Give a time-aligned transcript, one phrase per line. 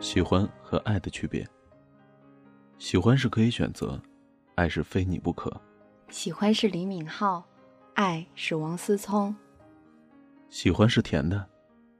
[0.00, 1.46] 喜欢和爱的区别。
[2.78, 4.00] 喜欢是可以选择，
[4.54, 5.60] 爱是非你不可。
[6.08, 7.42] 喜欢是李敏镐，
[7.94, 9.34] 爱是王思聪。
[10.48, 11.44] 喜欢是甜的，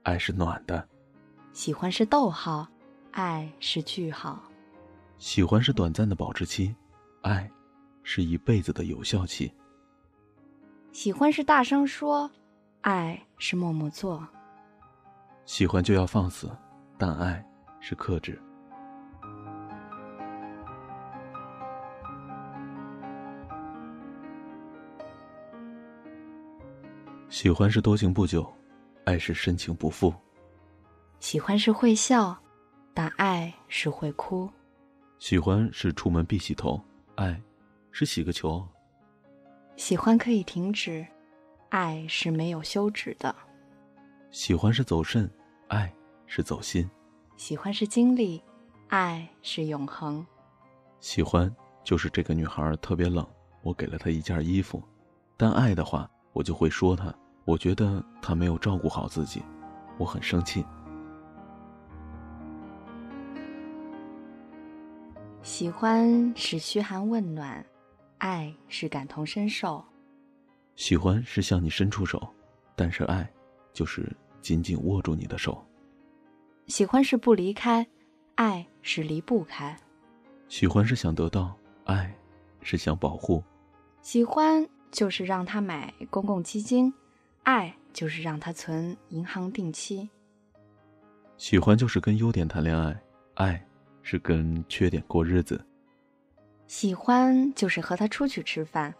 [0.04, 0.86] 爱是暖的。
[1.52, 2.66] 喜欢是逗号，
[3.10, 4.40] 爱是句号。
[5.18, 6.74] 喜欢是短暂的保质期，
[7.22, 7.50] 爱
[8.04, 9.52] 是一辈子的有效期。
[10.92, 12.30] 喜欢是大声说，
[12.82, 14.24] 爱是默默做。
[15.44, 16.48] 喜欢就要放肆，
[16.96, 17.44] 但爱
[17.80, 18.40] 是克制。
[27.28, 28.50] 喜欢是多情不久，
[29.04, 30.12] 爱是深情不复。
[31.20, 32.36] 喜欢是会笑，
[32.94, 34.48] 但爱是会哭。
[35.18, 36.80] 喜欢是出门必洗头，
[37.16, 37.40] 爱
[37.92, 38.66] 是洗个球。
[39.76, 41.06] 喜欢可以停止，
[41.68, 43.34] 爱是没有休止的。
[44.30, 45.30] 喜欢是走肾，
[45.68, 45.92] 爱
[46.26, 46.88] 是走心。
[47.38, 48.42] 喜欢是经历，
[48.88, 50.26] 爱是永恒。
[50.98, 53.24] 喜欢就是这个女孩特别冷，
[53.62, 54.82] 我给了她一件衣服，
[55.36, 56.10] 但爱的话。
[56.34, 57.12] 我就会说她，
[57.44, 59.42] 我觉得她没有照顾好自己，
[59.98, 60.64] 我很生气。
[65.42, 67.64] 喜欢是嘘寒问暖，
[68.18, 69.84] 爱是感同身受。
[70.76, 72.22] 喜欢是向你伸出手，
[72.76, 73.28] 但是爱
[73.72, 75.66] 就是紧紧握住你的手。
[76.68, 77.86] 喜欢是不离开，
[78.36, 79.76] 爱是离不开。
[80.48, 82.14] 喜欢是想得到，爱
[82.62, 83.42] 是想保护。
[84.00, 84.66] 喜欢。
[84.90, 86.90] 就是让他买公共基金，
[87.42, 90.08] 爱就是让他存银行定期。
[91.36, 92.98] 喜欢就是跟优点谈恋爱，
[93.34, 93.62] 爱
[94.02, 95.62] 是跟缺点过日子。
[96.66, 98.94] 喜欢就是和他出去吃饭，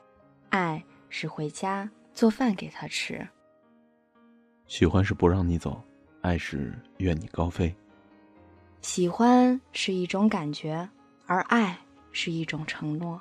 [0.50, 3.27] 爱是回家做饭给他吃。
[4.66, 5.83] 喜欢是不让你走，
[6.20, 7.74] 爱是愿你高飞。
[8.80, 10.88] 喜欢是一种感觉，
[11.27, 11.78] 而爱
[12.12, 13.20] 是一种承诺。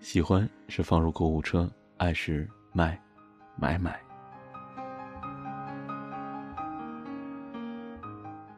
[0.00, 3.00] 喜欢是放入购物车，爱是卖，
[3.56, 3.98] 买买。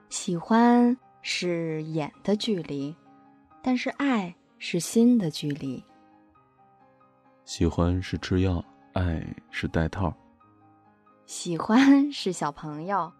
[0.09, 2.94] 喜欢是眼的距离，
[3.62, 5.83] 但是爱是心的距离。
[7.44, 10.12] 喜欢是吃药，爱是戴套。
[11.27, 13.12] 喜欢是小朋友，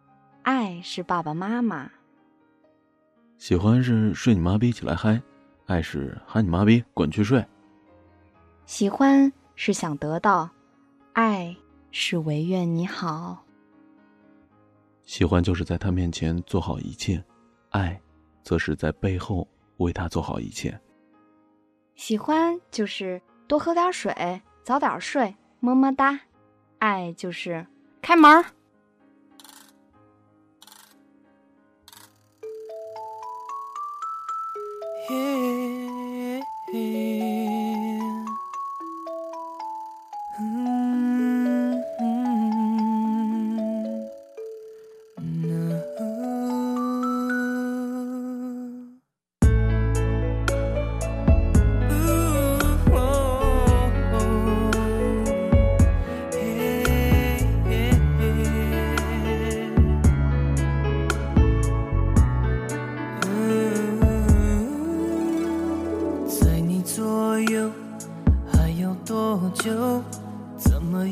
[0.47, 1.91] 爱是爸爸妈妈。
[3.37, 5.21] 喜欢是睡你妈逼起来嗨，
[5.67, 7.45] 爱是喊你妈逼滚去睡。
[8.65, 10.49] 喜欢是想得到，
[11.15, 11.53] 爱
[11.91, 13.45] 是唯愿你好。
[15.03, 17.21] 喜欢就是在他面前做好一切，
[17.71, 18.01] 爱，
[18.45, 19.49] 则是在背后
[19.79, 20.81] 为他做好一切。
[21.97, 26.21] 喜欢就是多喝点水，早点睡，么么哒。
[26.79, 27.67] 爱就是
[28.01, 28.45] 开门
[35.09, 37.26] Hey, hey.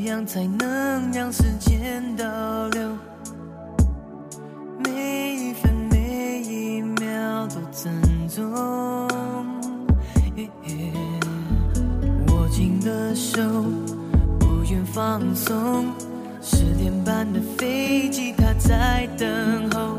[0.05, 0.25] 样。
[0.27, 2.25] 才能让时间倒
[2.69, 2.97] 流，
[4.83, 7.93] 每一分每一秒都珍
[8.29, 8.51] 重。
[12.29, 13.43] 握紧的手，
[14.41, 15.93] 不愿放松。
[16.41, 19.99] 十点半的飞机，它在等候。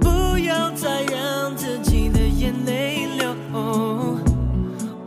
[0.00, 3.34] 不要再让自己的眼泪流，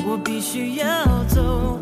[0.06, 0.86] 我必须要
[1.26, 1.80] 走。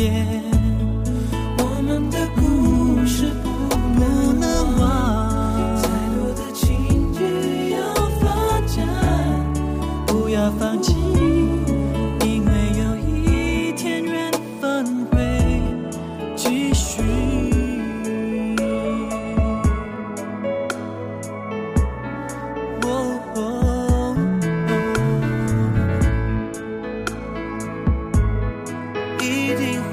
[0.00, 0.39] 夜。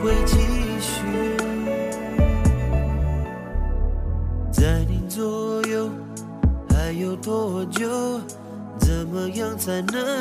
[0.08, 0.38] 会继
[0.80, 1.04] 续
[4.50, 5.90] 在你左右
[6.70, 8.22] 还有多久？
[8.80, 10.17] 怎么样才能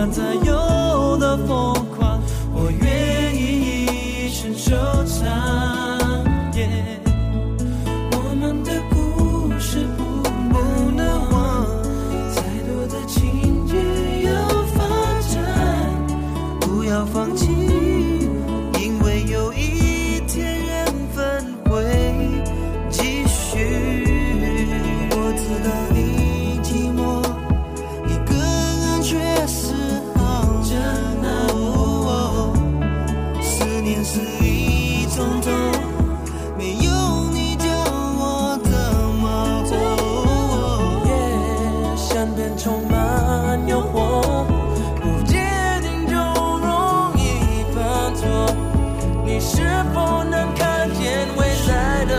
[0.00, 1.67] 那自由的风。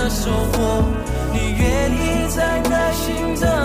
[0.10, 0.84] 收获，
[1.32, 3.59] 你愿意再耐心等。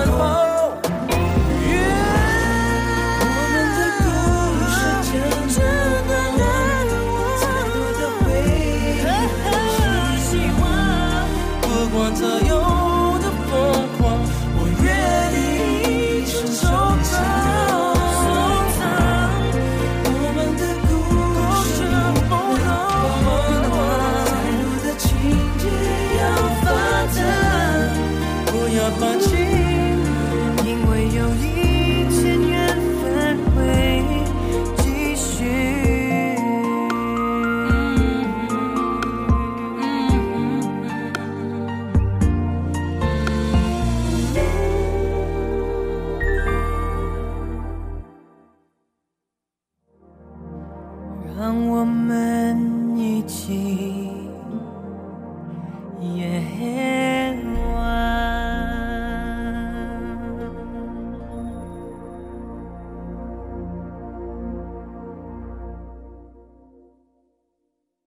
[53.56, 53.94] me.